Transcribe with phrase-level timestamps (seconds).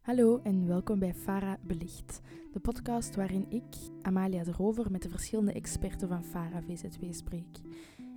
[0.00, 2.20] Hallo en welkom bij Fara Belicht,
[2.52, 3.64] de podcast waarin ik,
[4.02, 7.60] Amalia de Rover, met de verschillende experten van Fara VZW spreek.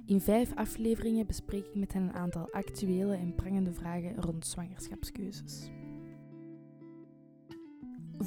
[0.05, 5.69] In vijf afleveringen bespreek ik met hen een aantal actuele en prangende vragen rond zwangerschapskeuzes.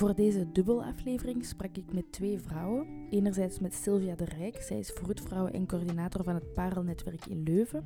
[0.00, 2.86] Voor deze dubbelaflevering sprak ik met twee vrouwen.
[3.10, 7.84] Enerzijds met Sylvia de Rijk, zij is vroedvrouw en coördinator van het Parelnetwerk in Leuven.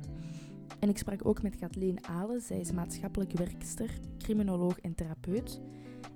[0.79, 5.61] En ik sprak ook met Kathleen Alen, zij is maatschappelijk werkster, criminoloog en therapeut.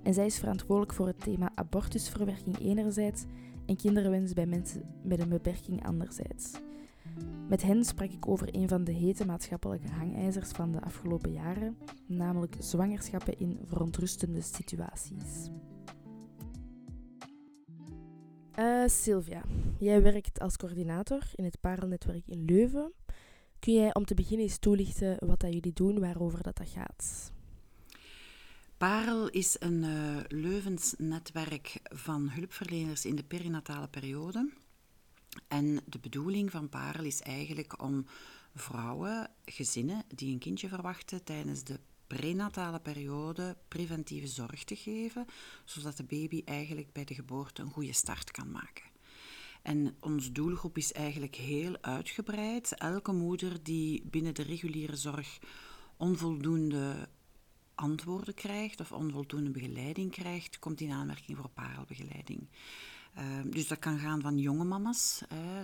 [0.03, 3.25] En zij is verantwoordelijk voor het thema abortusverwerking enerzijds
[3.65, 6.51] en kinderwens bij mensen met een beperking anderzijds.
[7.49, 11.77] Met hen sprak ik over een van de hete maatschappelijke hangijzers van de afgelopen jaren,
[12.05, 15.49] namelijk zwangerschappen in verontrustende situaties.
[18.59, 19.41] Uh, Sylvia,
[19.77, 22.93] jij werkt als coördinator in het Parelnetwerk in Leuven.
[23.59, 27.31] Kun jij om te beginnen eens toelichten wat dat jullie doen, waarover dat, gaat?
[28.77, 34.49] Parel is een uh, Leuvens netwerk van hulpverleners in de perinatale periode.
[35.47, 38.05] En de bedoeling van Parel is eigenlijk om
[38.55, 41.79] vrouwen, gezinnen die een kindje verwachten tijdens de
[42.17, 45.25] prenatale periode preventieve zorg te geven,
[45.65, 48.85] zodat de baby eigenlijk bij de geboorte een goede start kan maken.
[49.61, 52.75] En ons doelgroep is eigenlijk heel uitgebreid.
[52.77, 55.39] Elke moeder die binnen de reguliere zorg
[55.97, 57.09] onvoldoende
[57.75, 62.47] antwoorden krijgt of onvoldoende begeleiding krijgt, komt in aanmerking voor parelbegeleiding.
[63.13, 65.23] Ehm, dus dat kan gaan van jonge mama's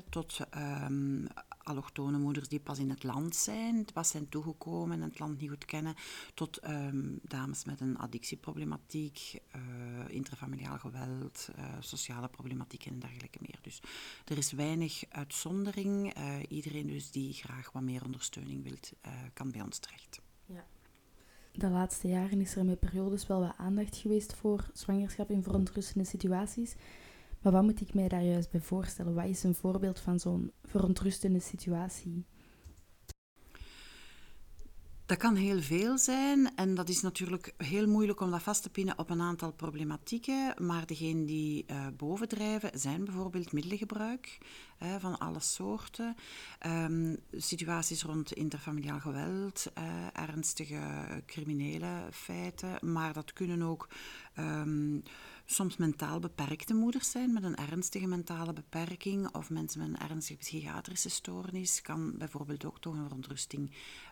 [0.09, 1.27] tot um,
[1.65, 5.49] allochtone moeders die pas in het land zijn, pas zijn toegekomen en het land niet
[5.49, 5.95] goed kennen,
[6.33, 9.61] tot ehm, dames met een addictieproblematiek, uh,
[10.07, 13.59] intrafamiliaal geweld, uh, sociale problematiek en dergelijke meer.
[13.61, 13.81] Dus
[14.25, 16.17] er is weinig uitzondering.
[16.17, 18.77] Uh, iedereen dus die graag wat meer ondersteuning wil,
[19.33, 20.21] kan bij ons terecht.
[20.45, 20.65] Ja.
[21.51, 26.07] De laatste jaren is er met periodes wel wat aandacht geweest voor zwangerschap in verontrustende
[26.07, 26.75] situaties.
[27.45, 29.13] Maar wat moet ik mij daar juist bij voorstellen?
[29.13, 32.25] Wat is een voorbeeld van zo'n verontrustende situatie?
[35.05, 38.69] Dat kan heel veel zijn en dat is natuurlijk heel moeilijk om dat vast te
[38.69, 40.53] pinnen op een aantal problematieken.
[40.65, 44.37] Maar degenen die uh, bovendrijven zijn bijvoorbeeld middelengebruik
[44.99, 46.15] van alle soorten,
[46.65, 49.83] um, situaties rond interfamiliaal geweld, uh,
[50.13, 50.79] ernstige
[51.25, 53.89] criminele feiten, maar dat kunnen ook.
[54.39, 55.03] Um,
[55.45, 60.39] soms mentaal beperkte moeders zijn met een ernstige mentale beperking of mensen met een ernstige
[60.39, 63.71] psychiatrische stoornis kan bijvoorbeeld ook toch een verontrusting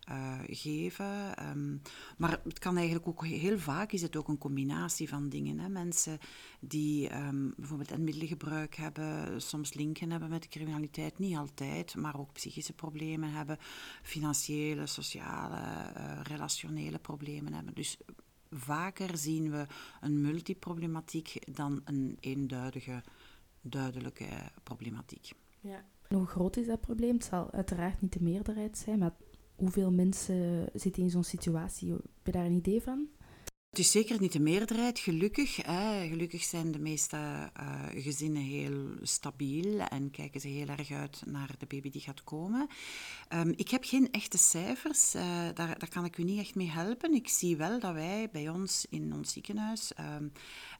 [0.09, 1.45] uh, geven.
[1.49, 1.81] Um,
[2.17, 5.59] maar het kan eigenlijk ook heel vaak is het ook een combinatie van dingen.
[5.59, 5.69] Hè.
[5.69, 6.19] Mensen
[6.59, 12.19] die um, bijvoorbeeld een middelengebruik hebben, soms linken hebben met de criminaliteit, niet altijd, maar
[12.19, 13.57] ook psychische problemen hebben,
[14.01, 15.57] financiële, sociale,
[15.97, 17.73] uh, relationele problemen hebben.
[17.73, 17.97] Dus
[18.53, 19.65] vaker zien we
[20.01, 23.03] een multiproblematiek dan een eenduidige,
[23.61, 24.27] duidelijke
[24.63, 25.31] problematiek.
[25.59, 25.85] Ja.
[26.07, 27.13] hoe groot is dat probleem?
[27.13, 29.13] Het zal uiteraard niet de meerderheid zijn, maar
[29.55, 31.91] hoeveel mensen zitten in zo'n situatie?
[31.91, 33.07] Heb je daar een idee van?
[33.73, 35.55] Het is zeker niet de meerderheid, gelukkig.
[36.09, 41.55] Gelukkig zijn de meeste uh, gezinnen heel stabiel en kijken ze heel erg uit naar
[41.57, 42.67] de baby die gaat komen.
[43.33, 45.23] Um, ik heb geen echte cijfers, uh,
[45.53, 47.13] daar, kan ik u niet echt mee helpen.
[47.13, 50.31] Ik zie wel dat wij bij ons in ons ziekenhuis um,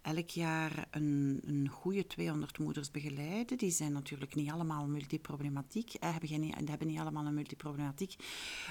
[0.02, 3.58] elk jaar een, een goede 200 moeders begeleiden.
[3.58, 8.16] Die zijn natuurlijk niet allemaal multiproblematiek, uh, hebben, geen, hebben niet allemaal een multiproblematiek.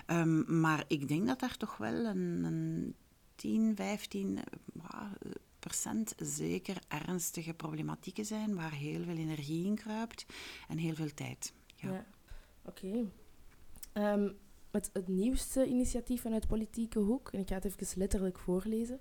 [0.07, 2.95] Um, maar ik denk dat daar toch wel een, een
[3.43, 4.39] 10, 15
[5.59, 10.27] procent zeker ernstige problematieken zijn waar heel veel energie in kruipt
[10.69, 11.53] en heel veel tijd.
[11.75, 12.07] Ja,
[12.65, 12.87] oké.
[12.87, 13.07] Okay.
[13.93, 14.31] Ehm,
[14.71, 19.01] het, het, nieuwste initiatief vanuit politieke hoek, en ik ga het even letterlijk voorlezen.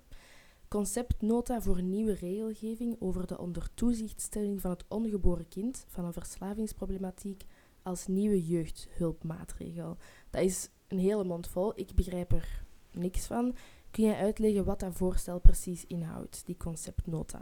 [0.67, 7.43] Conceptnota voor nieuwe regelgeving over de onder toezichtstelling van het ongeboren kind van een verslavingsproblematiek
[7.83, 9.97] als nieuwe jeugdhulpmaatregel.
[10.29, 11.71] Dat is een hele mond vol.
[11.75, 13.55] Ik begrijp er niks van.
[13.91, 17.41] Kun je uitleggen wat dat voorstel precies inhoudt, die conceptnota?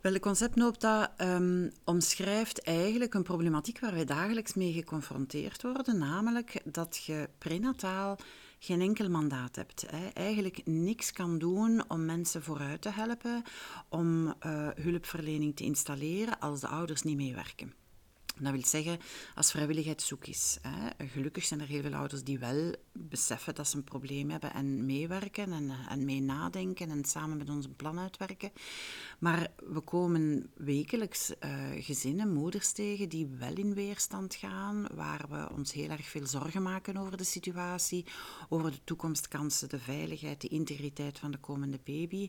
[0.00, 6.60] Wel, de conceptnota um, omschrijft eigenlijk een problematiek waar wij dagelijks mee geconfronteerd worden, namelijk
[6.64, 8.18] dat je prenataal
[8.58, 9.84] geen enkel mandaat hebt.
[9.90, 10.08] Hè.
[10.08, 13.42] Eigenlijk niks kan doen om mensen vooruit te helpen,
[13.88, 14.32] om uh,
[14.74, 17.72] hulpverlening te installeren als de ouders niet meewerken.
[18.40, 18.98] Dat wil zeggen,
[19.34, 20.58] als vrijwilligheid zoek is.
[20.62, 21.06] Hè.
[21.06, 24.86] Gelukkig zijn er heel veel ouders die wel beseffen dat ze een probleem hebben en
[24.86, 28.52] meewerken en, en mee nadenken en samen met ons een plan uitwerken.
[29.18, 35.54] Maar we komen wekelijks uh, gezinnen, moeders tegen, die wel in weerstand gaan, waar we
[35.54, 38.04] ons heel erg veel zorgen maken over de situatie,
[38.48, 42.28] over de toekomstkansen, de veiligheid, de integriteit van de komende baby.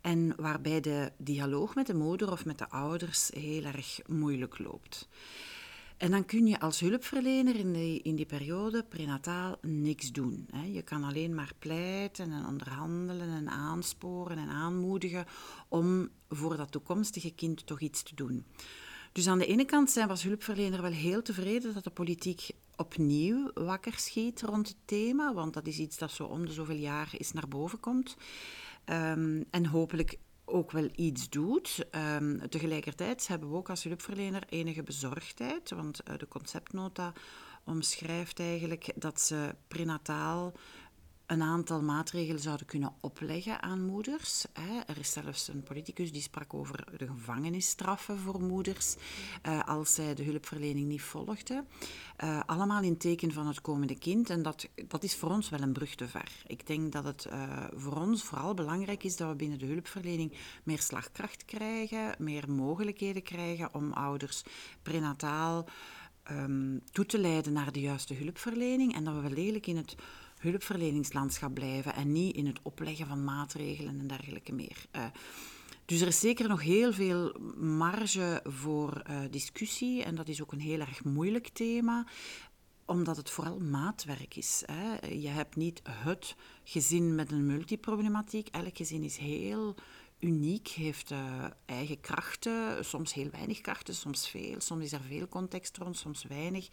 [0.00, 5.08] En waarbij de dialoog met de moeder of met de ouders heel erg moeilijk loopt.
[5.96, 10.46] En dan kun je als hulpverlener in die, in die periode prenataal niks doen.
[10.50, 10.64] Hè.
[10.66, 15.26] Je kan alleen maar pleiten en onderhandelen en aansporen en aanmoedigen
[15.68, 18.44] om voor dat toekomstige kind toch iets te doen.
[19.12, 22.50] Dus aan de ene kant zijn we als hulpverlener wel heel tevreden dat de politiek
[22.76, 26.76] opnieuw wakker schiet rond het thema, want dat is iets dat zo om de zoveel
[26.76, 28.16] jaar eens naar boven komt.
[28.86, 31.86] Um, en hopelijk ook wel iets doet.
[32.16, 37.12] Um, tegelijkertijd hebben we ook als hulpverlener enige bezorgdheid, want uh, de conceptnota
[37.64, 40.52] omschrijft eigenlijk dat ze prenataal
[41.26, 44.44] een aantal maatregelen zouden kunnen opleggen aan moeders.
[44.86, 48.96] Er is zelfs een politicus die sprak over de gevangenisstraffen voor moeders
[49.42, 51.66] eh, als zij de hulpverlening niet volgden.
[52.24, 54.30] Uh, allemaal in teken van het komende kind.
[54.30, 56.32] En dat, dat is voor ons wel een brug te ver.
[56.46, 60.32] Ik denk dat het uh, voor ons vooral belangrijk is dat we binnen de hulpverlening
[60.62, 64.42] meer slagkracht krijgen, meer mogelijkheden krijgen om ouders
[64.82, 65.68] prenataal
[66.30, 68.94] um, toe te leiden naar de juiste hulpverlening.
[68.94, 69.94] En dat we wel degelijk in het
[70.44, 74.86] hulpverleningslandschap blijven en niet in het opleggen van maatregelen en dergelijke meer.
[74.96, 75.04] Uh,
[75.84, 80.52] dus er is zeker nog heel veel marge voor uh, discussie en dat is ook
[80.52, 82.06] een heel erg moeilijk thema
[82.86, 84.62] omdat het vooral maatwerk is.
[84.66, 85.06] Hè.
[85.06, 88.48] Je hebt niet het gezin met een multiproblematiek.
[88.48, 89.74] Elk gezin is heel
[90.24, 95.28] uniek, heeft uh, eigen krachten, soms heel weinig krachten, soms veel, soms is er veel
[95.28, 96.68] context rond, soms weinig.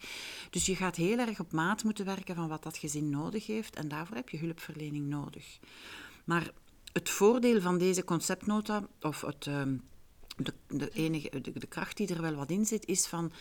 [0.50, 3.76] Dus je gaat heel erg op maat moeten werken van wat dat gezin nodig heeft
[3.76, 5.58] en daarvoor heb je hulpverlening nodig.
[6.24, 6.50] Maar
[6.92, 9.62] het voordeel van deze conceptnota, of het, uh,
[10.36, 13.32] de, de, enige, de, kracht die er wel wat in zit, is van.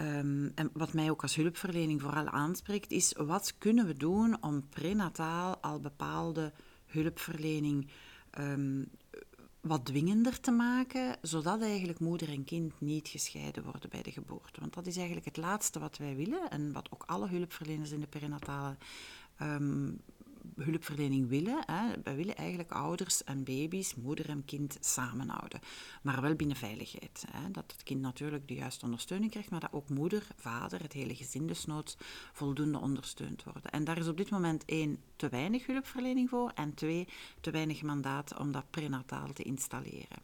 [0.00, 4.68] Um, en wat mij ook als hulpverlening vooral aanspreekt, is wat kunnen we doen om
[4.68, 6.52] prenataal al bepaalde
[6.86, 7.90] hulpverlening
[8.38, 8.90] um,
[9.60, 14.60] wat dwingender te maken, zodat eigenlijk moeder en kind niet gescheiden worden bij de geboorte.
[14.60, 18.00] Want dat is eigenlijk het laatste wat wij willen en wat ook alle hulpverleners in
[18.00, 18.76] de perinatale
[19.42, 20.00] um,
[20.56, 21.62] hulpverlening willen.
[21.66, 22.14] Hè.
[22.14, 25.60] Willen eigenlijk ouders en baby's, moeder en kind samenhouden.
[26.02, 27.24] Maar wel binnen veiligheid.
[27.30, 27.50] Hè.
[27.50, 31.14] Dat het kind natuurlijk de juiste ondersteuning krijgt, maar dat ook moeder, vader, het hele
[31.14, 31.96] gezin desnoods
[32.32, 33.70] voldoende ondersteund worden.
[33.70, 37.08] En daar is op dit moment één, te weinig hulpverlening voor en twee,
[37.40, 40.18] te weinig mandaat om dat prenataal te installeren.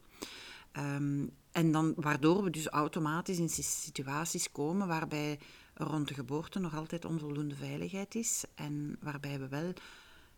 [0.76, 5.38] Um, en dan, waardoor we dus automatisch in situaties komen waarbij
[5.74, 9.72] rond de geboorte nog altijd onvoldoende veiligheid is en waarbij we wel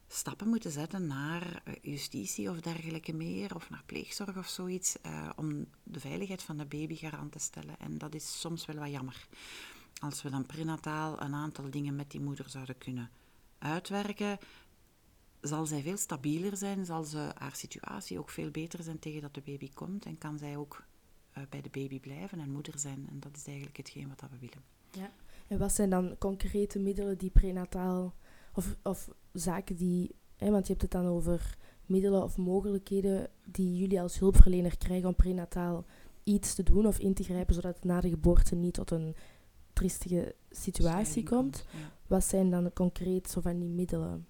[0.08, 5.30] stappen moeten zetten naar eh, justitie of dergelijke meer, of naar pleegzorg of zoiets, uh,
[5.36, 7.78] om de veiligheid van de baby garant te stellen.
[7.78, 9.26] En dat is soms wel wat jammer.
[10.00, 13.10] Als we dan prenataal een aantal dingen met die moeder zouden kunnen
[13.58, 14.38] uitwerken,
[15.40, 19.34] zal zij veel stabieler zijn, zal ze haar situatie ook veel beter zijn tegen dat
[19.34, 20.84] de baby komt en kan zij ook
[21.38, 23.06] uh, bij de baby blijven en moeder zijn.
[23.10, 24.64] En dat is eigenlijk hetgeen wat we willen.
[24.90, 25.12] Ja.
[25.46, 28.14] En wat zijn dan concrete middelen die prenataal
[28.52, 31.56] of, of zaken die, hè, want je hebt het dan over
[31.86, 35.84] middelen of mogelijkheden die jullie als hulpverlener krijgen om prenataal
[36.22, 39.14] iets te doen of in te grijpen, zodat het na de geboorte niet tot een
[39.72, 41.64] triestige situatie komt.
[42.06, 44.26] Wat zijn dan concreet zo van die middelen?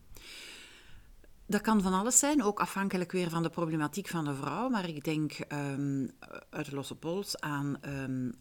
[1.47, 4.69] Dat kan van alles zijn, ook afhankelijk weer van de problematiek van de vrouw.
[4.69, 6.11] Maar ik denk um,
[6.51, 8.35] uit de losse pols aan um,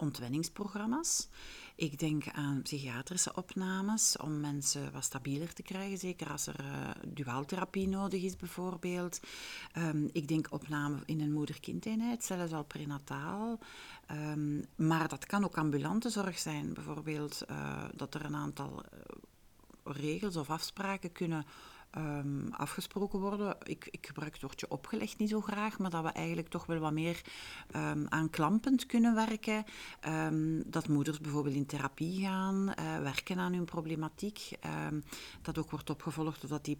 [0.00, 1.28] ontwenningsprogramma's.
[1.74, 6.90] Ik denk aan psychiatrische opnames om mensen wat stabieler te krijgen, zeker als er uh,
[7.06, 9.20] duaaltherapie nodig is bijvoorbeeld.
[9.78, 13.58] Um, ik denk opname in een moeder-kindeenheid, zelfs al prenataal.
[14.10, 19.00] Um, maar dat kan ook ambulante zorg zijn, bijvoorbeeld uh, dat er een aantal uh,
[19.84, 21.44] regels of afspraken kunnen
[21.96, 23.56] um, afgesproken worden.
[23.62, 26.78] Ik, ik gebruik het woordje opgelegd niet zo graag, maar dat we eigenlijk toch wel
[26.78, 27.20] wat meer
[27.76, 29.64] um, aanklampend kunnen werken.
[30.08, 34.50] Um, dat moeders bijvoorbeeld in therapie gaan, uh, werken aan hun problematiek.
[35.42, 36.78] dat ook wordt opgevolgd, dat die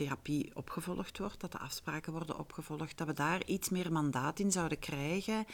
[0.00, 4.52] therapie opgevolgd wordt, dat de afspraken worden opgevolgd, dat we daar iets meer mandaat in
[4.52, 5.44] zouden krijgen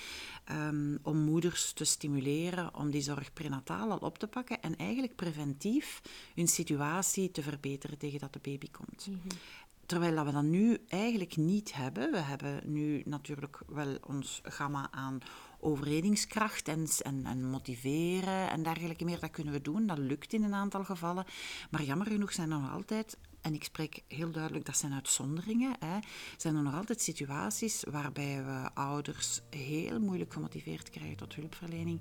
[0.51, 5.17] um, om moeders te stimuleren om die zorg prenataal al op te pakken en eigenlijk
[5.17, 6.01] preventief
[6.35, 9.07] hun situatie te verbeteren tegen dat de baby komt.
[9.07, 9.39] Mm -hmm.
[9.87, 12.11] Terwijl dat we dat nu eigenlijk niet hebben.
[12.11, 15.19] We hebben nu natuurlijk wel ons gamma aan
[15.61, 19.21] overredingskracht en, en, en, motiveren en dergelijke meer.
[19.21, 21.25] Dat kunnen we doen, dat lukt in een aantal gevallen.
[21.71, 25.77] Maar jammer genoeg zijn er nog altijd, en ik spreek heel duidelijk, dat zijn uitzonderingen,
[25.79, 25.99] hè,
[26.37, 32.01] zijn er nog altijd situaties waarbij we ouders heel moeilijk gemotiveerd krijgen tot hulpverlening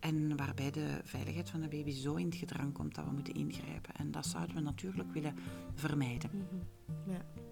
[0.00, 3.34] en waarbij de veiligheid van de baby zo in het gedrang komt dat we moeten
[3.34, 3.94] ingrijpen.
[3.94, 5.36] En dat zouden we natuurlijk willen
[5.74, 6.30] vermijden.
[6.32, 7.12] Mhm.
[7.12, 7.51] Ja.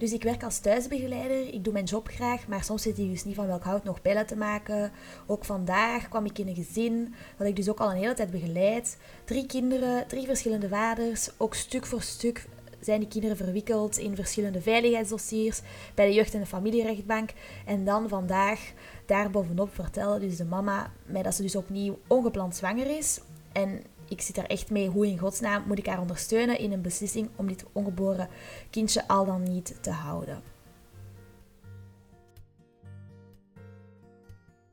[0.00, 3.24] Dus ik werk als thuisbegeleider, ik doe mijn job graag, maar soms zit hij dus
[3.24, 4.92] niet van welk hout nog bellen te maken.
[5.26, 8.30] Ook vandaag kwam ik in een gezin dat ik dus ook al een hele tijd
[8.30, 8.98] begeleid.
[9.24, 12.46] Drie kinderen, drie verschillende vaders, ook stuk voor stuk
[12.80, 15.60] zijn die kinderen verwikkeld in verschillende veiligheidsdossiers
[15.94, 17.30] bij de jeugd- en de familierechtbank.
[17.66, 18.72] En dan vandaag
[19.06, 23.20] daarbovenop vertellen dus de mama mij dat ze dus opnieuw ongepland zwanger is.
[23.52, 24.88] En ik zit daar echt mee.
[24.88, 28.28] Hoe in godsnaam moet ik haar ondersteunen in een beslissing om dit ongeboren
[28.70, 30.42] kindje al dan niet te houden?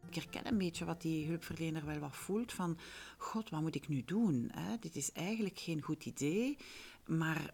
[0.08, 2.78] Ik herken een beetje wat die hulpverlener wel wat voelt van,
[3.18, 4.52] god, wat moet ik nu doen?
[4.80, 6.58] Dit is eigenlijk geen goed idee,
[7.06, 7.54] maar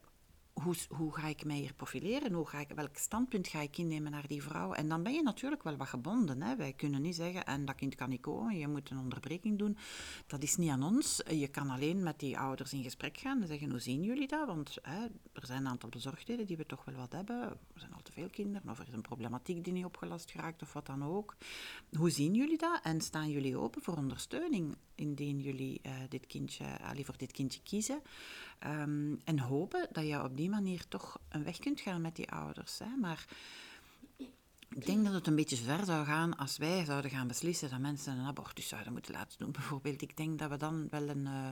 [0.53, 2.33] hoe, hoe ga ik mij hier profileren?
[2.33, 4.73] Hoe ga ik, welk standpunt ga ik innemen naar die vrouw?
[4.73, 6.41] En dan ben je natuurlijk wel wat gebonden.
[6.41, 6.55] Hè?
[6.55, 9.77] Wij kunnen niet zeggen, en dat kind kan niet komen, je moet een onderbreking doen.
[10.27, 11.21] Dat is niet aan ons.
[11.29, 14.47] Je kan alleen met die ouders in gesprek gaan en zeggen, hoe zien jullie dat?
[14.47, 17.41] Want hè, er zijn een aantal bezorgdheden die we toch wel wat hebben.
[17.41, 20.61] Er zijn al te veel kinderen, of er is een problematiek die niet opgelast geraakt,
[20.61, 21.35] of wat dan ook.
[21.97, 22.79] Hoe zien jullie dat?
[22.83, 26.65] En staan jullie open voor ondersteuning indien jullie uh, dit kindje,
[27.03, 28.01] voor dit kindje kiezen?
[28.65, 32.31] Um, en hopen dat je op die manier toch een weg kunt gaan met die
[32.31, 32.79] ouders.
[32.79, 32.95] Hè?
[32.99, 33.25] Maar
[34.69, 37.79] ik denk dat het een beetje ver zou gaan als wij zouden gaan beslissen dat
[37.79, 39.51] mensen een abortus zouden moeten laten doen.
[39.51, 41.47] Bijvoorbeeld, ik denk dat we dan wel een, uh,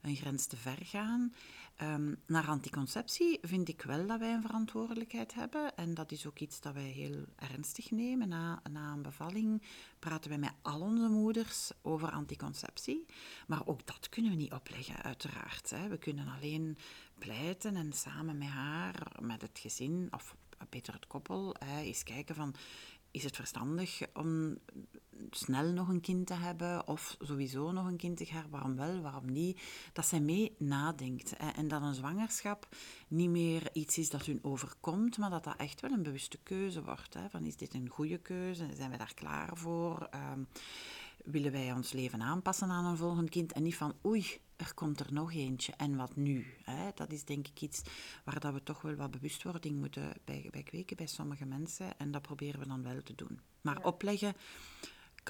[0.00, 1.34] een grens te ver gaan.
[1.82, 5.76] Um, naar anticonceptie vind ik wel dat wij een verantwoordelijkheid hebben.
[5.76, 8.28] En dat is ook iets dat wij heel ernstig nemen.
[8.28, 9.62] Na, na een bevalling
[9.98, 13.06] praten wij met al onze moeders over anticonceptie.
[13.46, 15.70] Maar ook dat kunnen we niet opleggen, uiteraard.
[15.70, 15.88] Hè.
[15.88, 16.76] We kunnen alleen
[17.18, 20.36] pleiten en samen met haar, met het gezin, of
[20.68, 22.54] beter het koppel, hè, eens kijken van
[23.10, 24.58] is het verstandig om
[25.30, 28.50] snel nog een kind te hebben of sowieso nog een kind te gaan?
[28.50, 29.60] Waarom wel, waarom niet?
[29.92, 32.68] Dat zij mee nadenkt en dat een zwangerschap
[33.08, 36.82] niet meer iets is dat hun overkomt, maar dat dat echt wel een bewuste keuze
[36.82, 37.14] wordt.
[37.14, 38.66] Hè, van is dit een goede keuze?
[38.74, 40.08] Zijn we daar klaar voor?
[40.14, 40.46] Um,
[41.24, 45.00] willen wij ons leven aanpassen aan een volgend kind en niet van oei, er komt
[45.00, 46.46] er nog eentje en wat nu?
[46.62, 46.88] Hè?
[46.94, 47.82] Dat is denk ik iets
[48.24, 52.10] waar dat we toch wel wat bewustwording moeten bij, bij kweken bij sommige mensen en
[52.10, 53.40] dat proberen we dan wel te doen.
[53.60, 54.34] Maar opleggen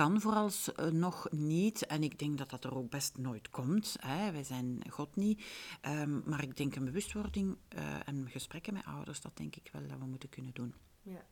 [0.01, 3.97] kan vooralsnog niet en ik denk dat dat er ook best nooit komt.
[3.99, 4.33] Hè?
[4.33, 5.43] Wij zijn God niet.
[5.89, 9.89] Um, maar ik denk een bewustwording uh, en gesprekken met ouders, dat denk ik wel
[9.89, 10.75] dat we moeten kunnen doen.
[11.03, 11.25] Ja.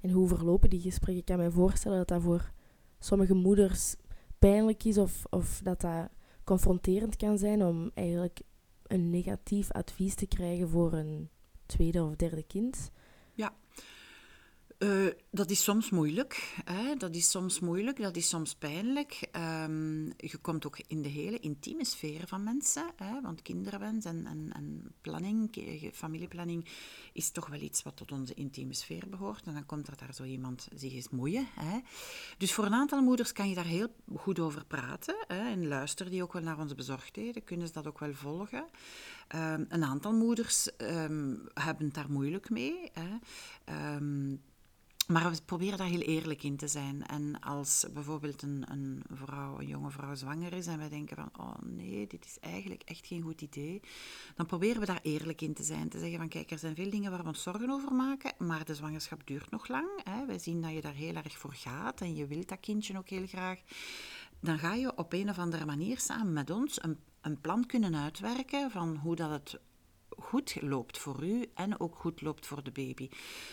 [0.00, 1.16] En hoe verlopen die gesprekken?
[1.16, 2.52] Ik kan me voorstellen dat dat voor
[2.98, 3.96] sommige moeders
[4.38, 6.08] pijnlijk is of, of dat dat
[6.44, 8.40] confronterend kan zijn om eigenlijk
[8.82, 11.30] een negatief advies te krijgen voor een
[11.66, 12.90] tweede of derde kind.
[14.78, 16.54] Uh, dat is soms moeilijk.
[16.64, 16.94] Hè?
[16.94, 19.28] Dat is soms moeilijk, dat is soms pijnlijk.
[19.62, 22.90] Um, je komt ook in de hele intieme sfeer van mensen.
[22.96, 23.20] Hè?
[23.20, 25.50] Want kinderwens en, en, en planning,
[25.92, 26.66] familieplanning,
[27.12, 29.46] is toch wel iets wat tot onze intieme sfeer behoort.
[29.46, 31.46] En dan komt er daar zo iemand zich eens moeien.
[31.54, 31.78] Hè?
[32.38, 35.24] Dus voor een aantal moeders kan je daar heel goed over praten.
[35.26, 35.50] Hè?
[35.50, 38.64] En luisteren die ook wel naar onze bezorgdheden, kunnen ze dat ook wel volgen.
[39.34, 42.90] Um, een aantal moeders um, hebben het daar moeilijk mee.
[42.92, 43.16] Hè?
[45.06, 47.06] Maar we proberen daar heel eerlijk in te zijn.
[47.06, 51.30] En als bijvoorbeeld een, een vrouw, een jonge vrouw zwanger is en wij denken van,
[51.38, 53.80] oh nee, dit is eigenlijk echt geen goed idee,
[54.34, 55.88] dan proberen we daar eerlijk in te zijn.
[55.88, 58.64] Te zeggen van, kijk, er zijn veel dingen waar we ons zorgen over maken, maar
[58.64, 59.88] de zwangerschap duurt nog lang.
[60.04, 60.26] Hè.
[60.26, 63.08] Wij zien dat je daar heel erg voor gaat en je wilt dat kindje ook
[63.08, 63.58] heel graag.
[64.40, 67.94] Dan ga je op een of andere manier samen met ons een, een plan kunnen
[67.94, 69.60] uitwerken van hoe dat het
[70.18, 73.08] goed loopt voor u en ook goed loopt voor de baby.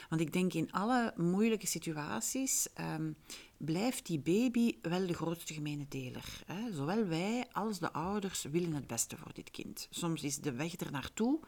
[0.10, 3.16] Want ik denk in alle moeilijke situaties um,
[3.58, 6.44] blijft die baby wel de grootste gemene deler.
[6.46, 6.74] Hè?
[6.74, 9.88] Zowel wij als de ouders willen het beste voor dit kind.
[9.90, 11.40] Soms is de weg er naartoe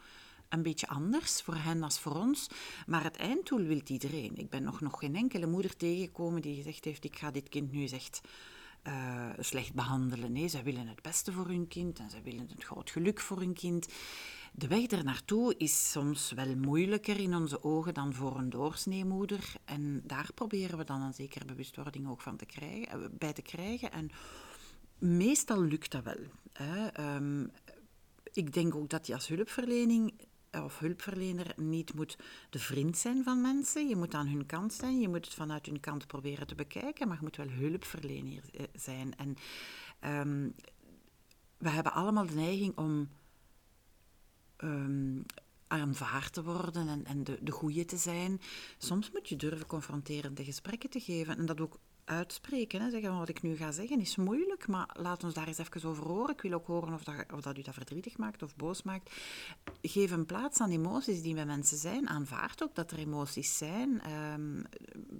[0.50, 2.48] een beetje anders voor hen als voor ons.
[2.86, 4.36] Maar het einddoel wil iedereen.
[4.36, 7.72] Ik ben nog, nog geen enkele moeder tegengekomen die gezegd heeft: Ik ga dit kind
[7.72, 8.22] nu eens echt
[8.88, 10.32] uh, slecht behandelen.
[10.32, 13.38] Nee, zij willen het beste voor hun kind en zij willen het groot geluk voor
[13.38, 13.88] hun kind.
[14.52, 19.54] De weg er naartoe is soms wel moeilijker in onze ogen dan voor een doorsneemoeder.
[19.66, 23.42] En daar proberen we dan een zekere bewustwording ook van te krijgen, eh, bij te
[23.42, 23.92] krijgen.
[23.92, 24.10] En
[24.98, 26.24] meestal lukt dat wel.
[26.54, 27.16] Hè.
[27.16, 27.52] Um,
[28.34, 30.14] ik denk ook dat je als hulpverlening
[30.64, 32.18] of hulpverlener niet moet
[32.50, 33.88] de vriend zijn van mensen.
[33.88, 35.00] Je moet aan hun kant zijn.
[35.00, 37.08] Je moet het vanuit hun kant proberen te bekijken.
[37.08, 39.16] Maar je moet wel hulpverlener eh, zijn.
[39.18, 39.36] En
[40.28, 40.56] um,
[41.58, 43.10] we hebben allemaal de neiging om
[44.58, 45.26] um,
[45.68, 48.42] aanvaard te worden en, en de, de goede te zijn.
[48.78, 51.38] Soms moet je durven confronterende gesprekken te geven.
[51.38, 52.82] En dat ook uitspreken.
[52.82, 52.90] Hè.
[52.90, 56.06] Zeggen wat ik nu ga zeggen is moeilijk, maar laat ons daar eens even over
[56.06, 56.34] horen.
[56.34, 59.12] Ik wil ook horen of dat, of dat u dat verdrietig maakt of boos maakt.
[59.82, 62.10] Geef een plaats aan emoties die bij mensen zijn.
[62.10, 64.02] Aanvaard ook dat er emoties zijn.
[64.02, 64.64] Ehm,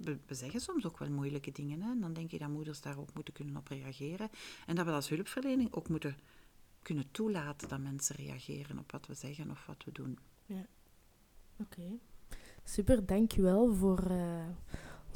[0.00, 1.82] we, zeggen soms ook wel moeilijke dingen.
[1.82, 1.90] Hè.
[1.90, 4.30] En dan denk je dat moeders daar ook moeten kunnen op reageren.
[4.66, 6.16] En dat we als hulpverlening ook moeten
[6.82, 10.18] kunnen toelaten dat mensen reageren op wat we zeggen of wat we doen.
[10.46, 10.66] Ja,
[11.58, 11.98] oké.
[12.64, 14.10] Super, dankjewel voor...
[14.10, 14.46] Uh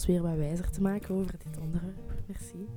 [0.00, 2.12] ons weer wat wijzer te maken over dit onderwerp.
[2.26, 2.68] Merci.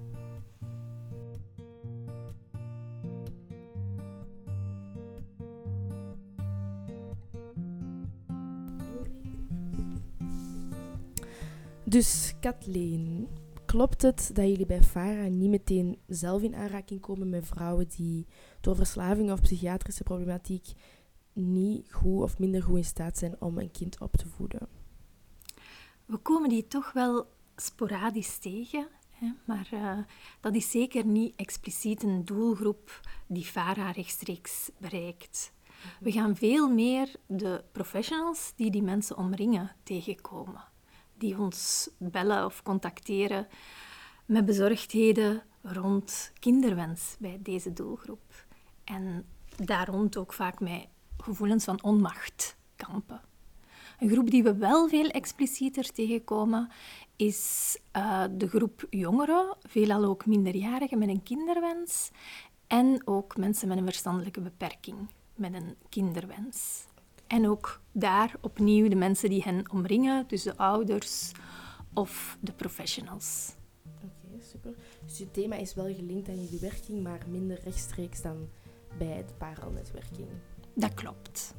[11.83, 13.27] Dus Kathleen,
[13.65, 18.25] klopt het dat jullie bij FARA niet meteen zelf in aanraking komen met vrouwen die
[18.61, 20.65] door verslaving of psychiatrische problematiek
[21.33, 24.82] niet goed of minder goed in staat zijn om een kind op te voeden?
[26.05, 28.87] We komen die toch wel sporadisch tegen.
[29.11, 29.31] Hè?
[29.45, 29.97] Maar uh,
[30.39, 35.53] dat is zeker niet expliciet een doelgroep die FARA rechtstreeks bereikt.
[35.99, 40.63] We gaan veel meer de professionals die die mensen omringen tegenkomen.
[41.17, 43.47] Die ons bellen of contacteren
[44.25, 48.45] met bezorgdheden rond kinderwens bij deze doelgroep.
[48.83, 53.21] En daar rond ook vaak met gevoelens van onmacht kampen.
[53.99, 56.69] Een groep die we wel veel explicieter tegenkomen
[57.15, 62.11] is uh, de groep jongeren, veelal ook minderjarigen met een kinderwens
[62.67, 64.97] en ook mensen met een verstandelijke beperking
[65.35, 66.85] met een kinderwens.
[67.27, 71.31] En ook daar opnieuw de mensen die hen omringen, dus de ouders
[71.93, 73.55] of de professionals.
[73.95, 74.75] Oké, super.
[75.05, 78.49] Dus je thema is wel gelinkt aan jullie werking, maar minder rechtstreeks dan
[78.97, 80.27] bij de parelnetwerking.
[80.73, 81.55] Dat klopt.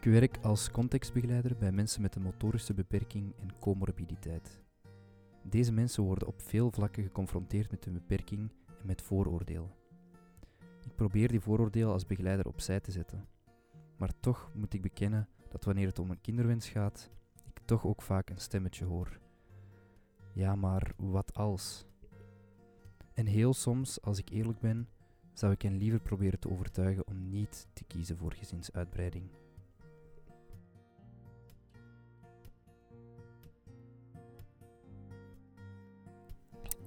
[0.00, 4.60] Ik werk als contextbegeleider bij mensen met een motorische beperking en comorbiditeit.
[5.42, 9.70] Deze mensen worden op veel vlakken geconfronteerd met hun beperking en met vooroordelen.
[10.84, 13.28] Ik probeer die vooroordelen als begeleider opzij te zetten.
[13.96, 17.10] Maar toch moet ik bekennen dat wanneer het om een kinderwens gaat,
[17.44, 19.18] ik toch ook vaak een stemmetje hoor.
[20.32, 21.86] Ja, maar wat als?
[23.14, 24.88] En heel soms, als ik eerlijk ben,
[25.32, 29.30] zou ik hen liever proberen te overtuigen om niet te kiezen voor gezinsuitbreiding.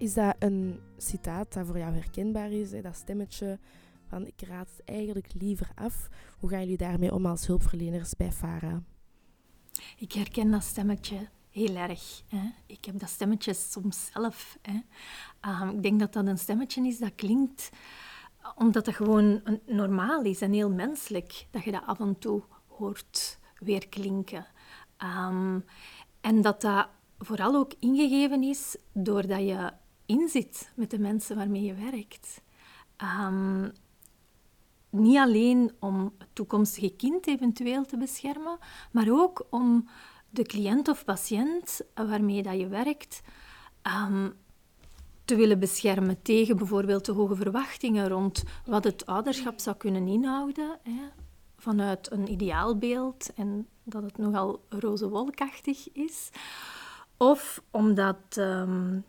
[0.04, 2.72] Is dat een citaat dat voor jou herkenbaar is?
[2.72, 2.82] Hè?
[2.82, 3.60] Dat stemmetje
[4.08, 6.10] van ik raad het eigenlijk liever af.
[6.40, 8.84] Hoe gaan jullie daarmee om als hulpverleners bij FARA?
[9.98, 12.24] Ik herken dat stemmetje heel erg.
[12.28, 12.52] Hè.
[12.66, 14.58] Ik heb dat stemmetje soms zelf.
[14.62, 14.80] Hè.
[15.40, 17.70] Ehm, ik denk dat dat een stemmetje is dat klinkt
[18.56, 23.40] omdat het gewoon normaal is en heel menselijk dat je dat af en toe hoort
[23.60, 24.46] weer klinken.
[24.98, 25.60] Ehm,
[26.22, 26.88] en dat dat
[27.18, 29.72] vooral ook ingegeven is doordat je
[30.06, 32.42] inzit met de mensen waarmee je werkt.
[32.98, 33.70] Ehm,
[34.90, 38.58] niet alleen om het toekomstige kind eventueel te beschermen,
[38.92, 39.88] maar ook om
[40.30, 43.22] de cliënt of patiënt waarmee dat je werkt
[43.82, 44.30] ehm,
[45.26, 50.80] te willen beschermen tegen bijvoorbeeld de hoge verwachtingen rond wat het ouderschap zou kunnen inhouden.
[50.84, 51.10] Hè,
[51.58, 56.30] vanuit een ideaalbeeld en dat het nogal rozewolkachtig is.
[57.18, 59.00] Of omdat ehm,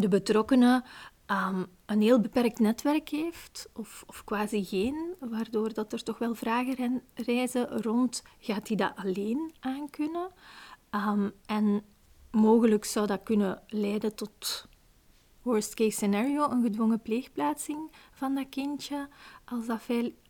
[0.00, 0.84] de betrokkenen
[1.26, 6.34] um, een heel beperkt netwerk heeft, of, of quasi geen, waardoor dat er toch wel
[6.34, 10.30] vragen reizen rond, gaat hij dat alleen aankunnen?
[10.90, 11.82] Um, en
[12.30, 14.68] mogelijk zou dat kunnen leiden tot
[15.42, 19.08] worst case scenario, een gedwongen pleegplaatsing van dat kindje,
[19.44, 19.80] als, dat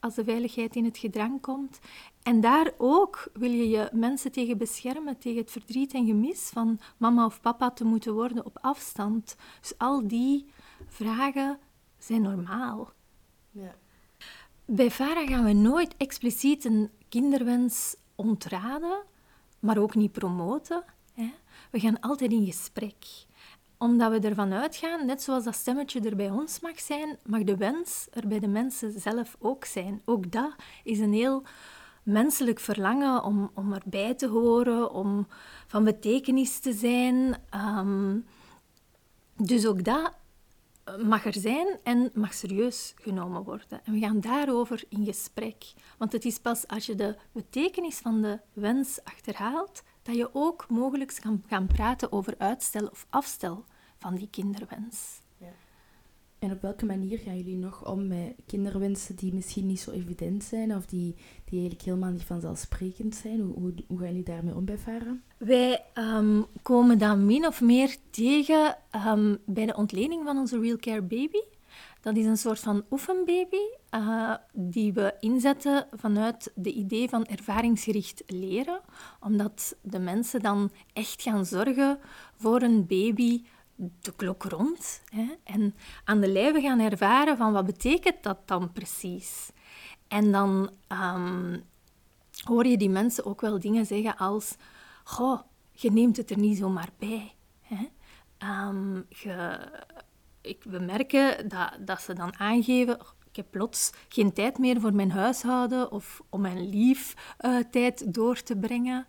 [0.01, 1.79] als de veiligheid in het gedrang komt.
[2.23, 6.81] En daar ook wil je je mensen tegen beschermen, tegen het verdriet en gemis van
[6.97, 9.37] mama of papa te moeten worden op afstand.
[9.61, 10.47] Dus al die
[10.87, 11.59] vragen
[11.99, 12.93] zijn normaal.
[13.51, 13.75] Ja.
[14.65, 19.03] Bij VARA gaan we nooit expliciet een kinderwens ontraden,
[19.59, 20.85] maar ook niet promoten.
[21.13, 21.33] Hè.
[21.71, 23.27] We gaan altijd in gesprek
[23.79, 27.57] omdat we ervan uitgaan, net zoals dat stemmetje er bij ons mag zijn, mag de
[27.57, 30.03] wens er bij de mensen zelf ook zijn.
[30.05, 31.43] Ook dat is een heel
[32.03, 35.27] menselijk verlangen om, om erbij te horen, om
[35.67, 37.37] van betekenis te zijn.
[37.51, 38.19] Ehm,
[39.37, 40.13] dus ook dat
[40.97, 43.85] mag er zijn en mag serieus genomen worden.
[43.85, 45.73] En we gaan daarover in gesprek.
[45.99, 50.69] Want het is pas als je de betekenis van de wens achterhaalt, dat je ook
[50.69, 53.65] mogelijk kan gaan praten over uitstel of afstel
[53.99, 55.21] van die kinderwens.
[56.39, 60.45] En op welke manier gaan jullie nog om met kinderwensen die misschien niet zo evident
[60.45, 63.41] zijn of die, die eigenlijk helemaal niet vanzelfsprekend zijn?
[63.41, 65.23] Hoe, hoe, gaan jullie daarmee om bij Varen?
[65.37, 70.77] Wij um, komen dat min of meer tegen um, bij de ontleding van onze Real
[70.77, 71.41] Care Baby.
[72.01, 73.57] Dat is een soort van oefenbaby
[73.95, 78.81] uh, die we inzetten vanuit de idee van ervaringsgericht leren,
[79.21, 81.99] omdat de mensen dan echt gaan zorgen
[82.37, 83.43] voor een baby
[83.79, 88.73] de klok rond hè, en aan de lijve gaan ervaren van wat betekent dat dan
[88.73, 89.51] precies.
[90.09, 91.65] En dan um,
[92.45, 94.57] hoor je die mensen ook wel dingen zeggen als,
[95.05, 95.41] goh,
[95.73, 97.35] je neemt het er niet zomaar bij.
[97.61, 97.89] Hè.
[98.69, 99.59] Um, je,
[100.41, 102.99] ik, we merken dat, dat ze dan aangeven,
[103.31, 108.15] ik heb plots geen tijd meer voor mijn huishouden of om mijn lief uh, tijd
[108.15, 109.07] door te brengen.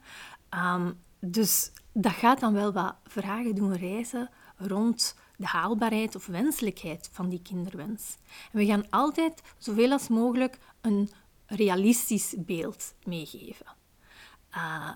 [0.49, 4.29] Um, dus dat gaat dan wel wat vragen doen reizen
[4.60, 8.17] rond de haalbaarheid of wenselijkheid van die kinderwens.
[8.52, 11.10] En we gaan altijd zoveel als mogelijk een
[11.45, 13.65] realistisch beeld meegeven.
[14.52, 14.93] Uh,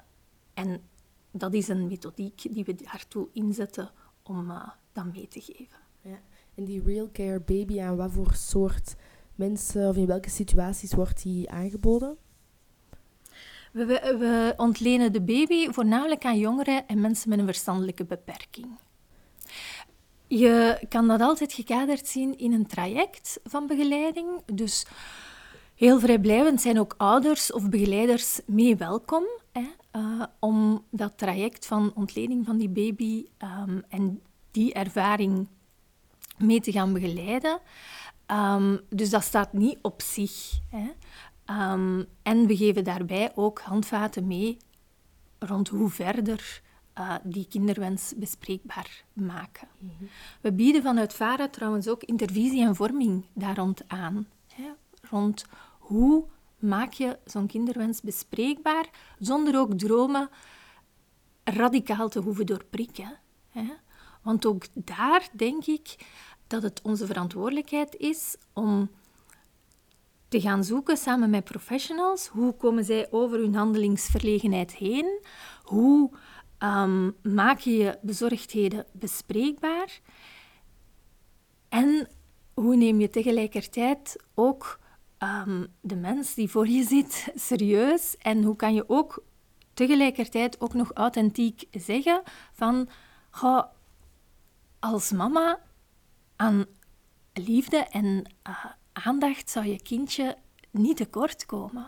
[0.54, 0.82] en
[1.32, 3.92] dat is een methodiek die we daartoe inzetten
[4.24, 5.78] om uh, dat mee te geven.
[6.02, 6.20] Ja.
[6.56, 8.96] En die Real Care Baby, aan wat voor soort
[9.36, 12.18] mensen of in welke situaties wordt die aangeboden?
[13.72, 18.78] We, we, we ontlenen de baby voornamelijk aan jongeren en mensen met een verstandelijke beperking.
[20.36, 24.28] Je kan dat altijd gekaderd zien in een traject van begeleiding.
[24.54, 24.86] Dus
[25.76, 29.66] heel vrijblijvend zijn ook ouders of begeleiders mee welkom hè,
[29.96, 33.26] uh, om dat traject van ontleding van die baby
[33.68, 35.48] um, en die ervaring
[36.38, 37.60] mee te gaan begeleiden.
[38.28, 40.60] Um, dus dat staat niet op zich.
[40.70, 40.90] Hè.
[41.72, 44.58] Um, en we geven daarbij ook handvaten mee
[45.40, 46.62] rond hoe verder
[47.00, 49.68] uh, die kinderwens bespreekbaar maken.
[49.78, 50.08] Mm -hmm.
[50.42, 54.28] We bieden vanuit VARA trouwens ook intervisie en vorming daar rond aan.
[54.54, 54.70] Hè,
[55.10, 55.46] rond
[55.80, 56.26] hoe
[56.60, 60.30] maak je zo'n kinderwens bespreekbaar zonder ook dromen
[61.44, 63.20] radicaal te hoeven doorprikken.
[63.50, 63.74] Hè?
[64.22, 65.96] Want ook daar denk ik
[66.48, 68.90] dat het onze verantwoordelijkheid is om
[70.28, 72.28] te gaan zoeken samen met professionals.
[72.28, 75.20] Hoe komen zij over hun handelingsverlegenheid heen?
[75.64, 76.12] Hoe
[76.64, 80.00] um, maak je je bezorgdheden bespreekbaar?
[81.70, 82.08] En
[82.54, 84.80] hoe neem je tegelijkertijd ook
[85.20, 88.18] um, de mens die voor je zit serieus?
[88.18, 89.24] En hoe kan je ook
[89.74, 92.22] tegelijkertijd ook nog authentiek zeggen
[92.54, 92.88] van...
[93.30, 93.64] Goh,
[94.80, 95.60] als mama
[96.36, 96.66] aan
[97.34, 100.38] liefde en uh, aandacht zou je kindje
[100.72, 101.88] niet tekort komen.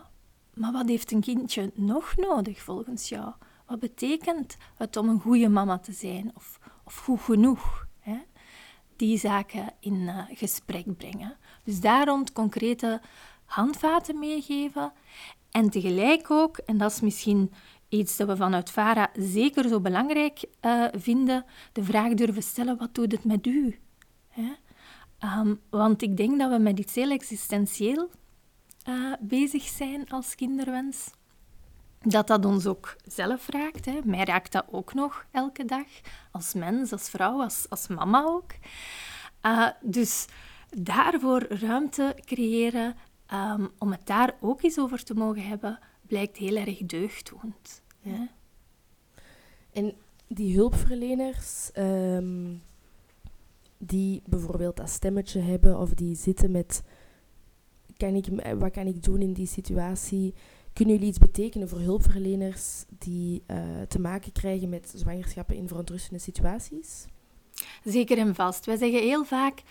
[0.53, 3.33] Maar wat heeft een kindje nog nodig volgens jou?
[3.65, 7.87] Wat betekent het om een goede mama te zijn of, of goed genoeg?
[7.99, 8.17] Hè?
[8.95, 11.37] Die zaken in uh, gesprek brengen.
[11.63, 13.01] Dus daar rond concrete
[13.45, 14.93] handvaten meegeven.
[15.51, 17.51] En tegelijk ook, en dat is misschien
[17.89, 22.95] iets dat we vanuit VARA zeker zo belangrijk uh, vinden, de vraag durven stellen, wat
[22.95, 23.79] doet het met u?
[24.27, 24.51] Hè?
[25.39, 28.09] Um, want ik denk dat we met iets heel existentieel
[28.89, 31.11] uh, bezig zijn als kinderwens
[32.05, 33.85] dat dat ons ook zelf raakt.
[33.85, 33.99] Hè.
[34.03, 35.87] Mij raakt dat ook nog elke dag,
[36.31, 38.51] als mens, als vrouw, als, als mama ook.
[39.45, 40.25] Uh, dus
[40.69, 42.95] daarvoor ruimte creëren,
[43.33, 47.81] um, om het daar ook eens over te mogen hebben, blijkt heel erg deugddoend.
[47.99, 48.27] Ja.
[49.73, 49.93] En
[50.27, 52.61] die hulpverleners, um,
[53.77, 56.83] die bijvoorbeeld dat stemmetje hebben of die zitten met...
[57.97, 58.25] Kan ik,
[58.57, 60.33] wat kan ik doen in die situatie?
[60.75, 63.57] Kunnen jullie iets betekenen voor hulpverleners die uh,
[63.87, 67.05] te maken krijgen met zwangerschappen in verontrustende situaties?
[67.83, 68.65] Zeker en vast.
[68.65, 69.61] Wij zeggen heel vaak,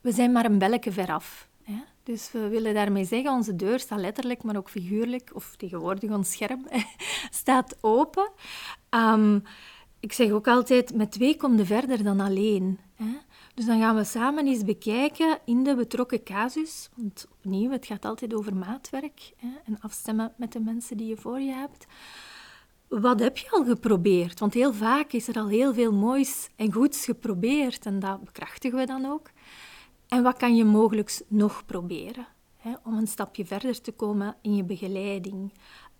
[0.00, 1.48] we zijn maar een belletje veraf.
[1.62, 1.82] Hè?
[2.02, 6.32] Dus we willen daarmee zeggen, onze deur staat letterlijk, maar ook figuurlijk, of tegenwoordig ons
[6.32, 6.66] scherm,
[7.30, 8.30] staat open.
[8.90, 9.42] Um,
[10.00, 12.78] ik zeg ook altijd, met twee kom je verder dan alleen.
[12.94, 13.16] Hè?
[13.54, 16.88] Dus dan gaan we samen eens bekijken in de betrokken casus.
[16.94, 21.16] Want opnieuw, het gaat altijd over maatwerk hè, en afstemmen met de mensen die je
[21.16, 21.86] voor je hebt.
[22.88, 24.40] Wat heb je al geprobeerd?
[24.40, 28.78] Want heel vaak is er al heel veel moois en goeds geprobeerd en dat bekrachtigen
[28.78, 29.30] we dan ook.
[30.08, 34.56] En wat kan je mogelijk nog proberen hè, om een stapje verder te komen in
[34.56, 35.52] je begeleiding?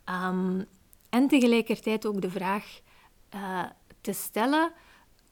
[0.05, 0.63] Ehm,
[1.09, 2.81] en tegelijkertijd ook de vraag
[3.35, 3.65] uh,
[4.01, 4.73] te stellen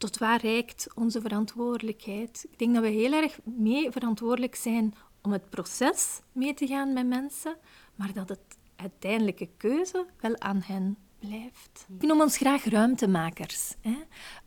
[0.01, 2.45] tot waar reikt onze verantwoordelijkheid?
[2.51, 6.93] Ik denk dat we heel erg mee verantwoordelijk zijn om het proces mee te gaan
[6.93, 7.57] met mensen,
[7.95, 11.85] maar dat het uiteindelijke keuze wel aan hen blijft.
[11.99, 13.97] Ik noem ons graag ruimtemakers, hè?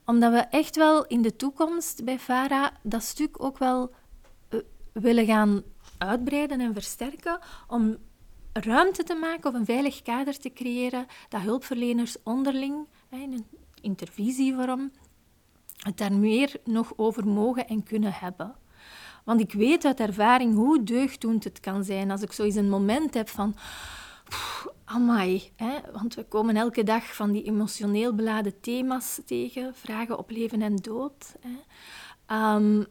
[0.05, 3.95] omdat we echt wel in de toekomst bij FARA dat stuk ook wel
[4.51, 4.61] uh,
[4.93, 5.63] willen gaan
[5.99, 7.39] uitbreiden en versterken
[7.69, 7.97] om
[8.53, 13.47] ruimte te maken of een veilig kader te creëren dat hulpverleners onderling, in een
[13.81, 14.91] intervisievorm,
[15.85, 18.55] het daar meer nog over mogen en kunnen hebben.
[19.25, 22.69] Want ik weet uit ervaring hoe deugddoend het kan zijn als ik zo eens een
[22.69, 23.55] moment heb van...
[24.85, 25.79] Amai, hè?
[25.93, 30.77] want we komen elke dag van die emotioneel beladen thema's tegen, vragen op leven en
[30.77, 31.35] dood.
[31.41, 31.57] Hè?
[32.27, 32.85] Ehm,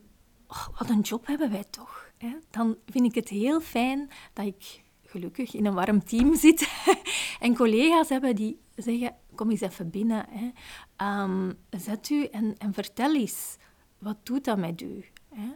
[0.48, 2.12] oh, wat een job hebben wij toch?
[2.18, 2.36] Hè?
[2.50, 6.70] Dan vind ik het heel fijn dat ik gelukkig in een warm team zit
[7.40, 10.26] en collega's hebben die zeggen, kom eens even binnen.
[10.30, 10.52] Hè.
[11.22, 13.58] Um, zet u en, en vertel eens,
[13.98, 15.06] wat doet dat met u?
[15.34, 15.52] Hè?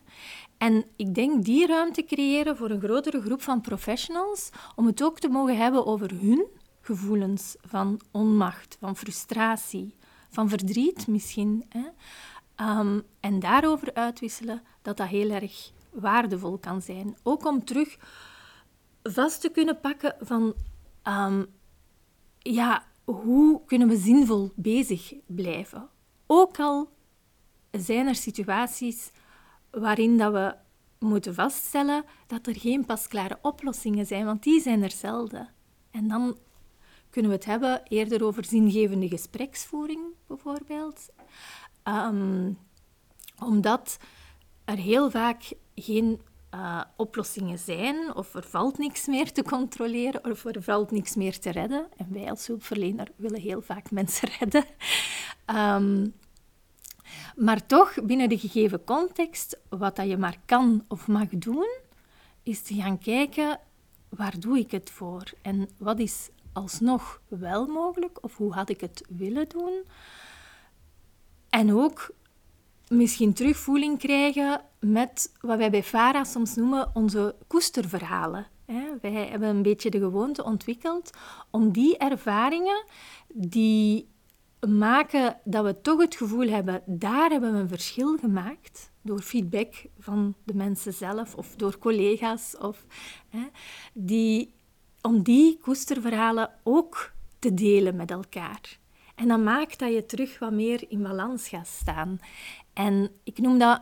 [0.57, 5.19] En ik denk die ruimte creëren voor een grotere groep van professionals, om het ook
[5.19, 6.47] te mogen hebben over hun
[6.81, 9.95] gevoelens van onmacht, van frustratie,
[10.29, 11.65] van verdriet misschien.
[11.69, 11.85] Hè?
[12.79, 17.17] Um, en daarover uitwisselen, dat dat heel erg waardevol kan zijn.
[17.23, 17.97] Ook om terug
[19.03, 20.53] vast te kunnen pakken van
[21.03, 21.45] um,
[22.39, 25.89] ja, hoe kunnen we zinvol bezig blijven?
[26.25, 26.89] Ook al
[27.71, 29.11] zijn er situaties
[29.71, 30.55] waarin dat we
[30.99, 35.49] moeten vaststellen dat er geen pasklare oplossingen zijn, want die zijn er zelden.
[35.91, 36.37] En dan
[37.09, 41.09] kunnen we het hebben eerder over zingevende gespreksvoering, bijvoorbeeld.
[41.83, 42.57] Um,
[43.43, 43.97] omdat
[44.65, 45.43] er heel vaak
[45.75, 46.21] geen
[46.57, 51.39] uh, oplossingen zijn, of er valt niks meer te controleren, of er valt niks meer
[51.39, 51.87] te redden.
[51.97, 54.65] En wij als hulpverlener willen heel vaak mensen redden.
[55.55, 56.13] Um,
[57.35, 61.77] maar toch, binnen de gegeven context, wat dat je maar kan of mag doen,
[62.43, 63.59] is te gaan kijken,
[64.09, 65.23] waar doe ik het voor?
[65.41, 69.83] En wat is alsnog wel mogelijk, of hoe had ik het willen doen?
[71.49, 72.13] En ook
[72.87, 78.47] misschien terugvoeling krijgen met wat wij bij FARA soms noemen onze koesterverhalen.
[79.01, 81.09] Wij hebben een beetje de gewoonte ontwikkeld
[81.51, 82.83] om die ervaringen
[83.27, 84.07] die
[84.67, 89.73] maken dat we toch het gevoel hebben, daar hebben we een verschil gemaakt door feedback
[89.99, 92.85] van de mensen zelf of door collega's, of,
[93.93, 94.53] die,
[95.01, 98.79] om die koesterverhalen ook te delen met elkaar.
[99.15, 102.19] En dat maakt dat je terug wat meer in balans gaat staan.
[102.73, 103.81] En ik noem dat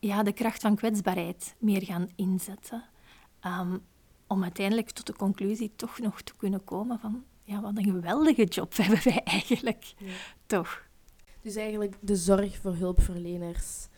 [0.00, 2.84] ja, de kracht van kwetsbaarheid meer gaan inzetten.
[3.46, 3.82] Um,
[4.26, 8.44] om uiteindelijk tot de conclusie toch nog te kunnen komen van ja, wat een geweldige
[8.44, 9.94] job hebben wij eigenlijk.
[10.46, 10.82] Toch?
[11.42, 13.88] Dus eigenlijk de zorg voor hulpverleners,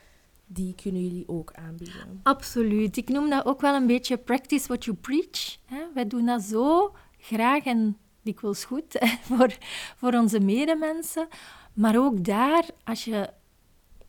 [0.46, 2.20] die kunnen jullie ook aanbieden?
[2.22, 2.96] Absoluut.
[2.96, 5.58] Ik noem dat ook wel een beetje practice what you preach.
[5.94, 9.56] Wij doen dat zo graag en dikwijls goed voor,
[9.96, 11.28] voor onze medemensen.
[11.72, 13.30] Maar ook daar, als je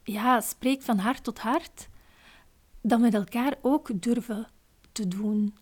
[0.03, 1.89] ja, spreekt van hart tot hart,
[2.81, 4.47] dan met elkaar ook durven
[4.91, 5.55] te doen.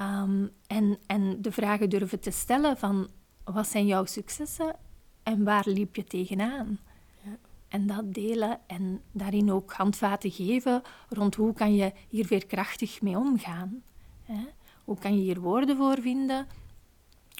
[0.00, 3.08] Um, en, en de vragen durven te stellen van
[3.44, 4.76] wat zijn jouw successen
[5.22, 6.78] en waar liep je tegenaan?
[7.24, 7.36] Ja.
[7.68, 13.02] En dat delen en daarin ook handvaten geven rond hoe kan je hier weer krachtig
[13.02, 13.82] mee omgaan.
[14.22, 14.46] Hè?
[14.84, 16.46] Hoe kan je hier woorden voor vinden,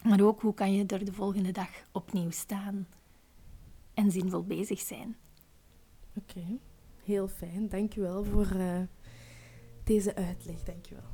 [0.03, 2.87] maar ook hoe kan je er de volgende dag opnieuw staan
[3.95, 5.17] en zinvol bezig zijn.
[6.17, 6.59] Oké,
[7.05, 7.69] heel fijn.
[7.69, 8.81] Dankjewel voor uh,
[9.85, 10.63] deze uitleg.
[10.63, 11.11] Dankjewel.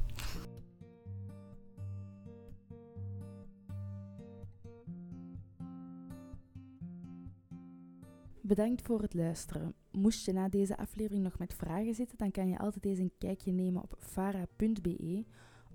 [8.40, 9.74] Bedankt voor het luisteren.
[9.90, 13.12] Moest je na deze aflevering nog met vragen zitten, dan kan je altijd eens een
[13.18, 15.24] kijkje nemen op fara.be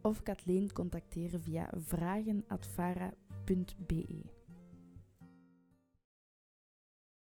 [0.01, 4.42] of Kathleen contacteren via vragen.fara.be.